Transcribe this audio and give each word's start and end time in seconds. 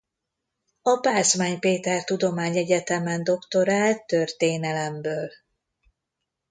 A 0.81 0.97
Pázmány 1.01 1.59
Péter 1.59 2.03
Tudományegyetemen 2.03 3.23
doktorált 3.23 4.05
történelemből. 4.07 5.29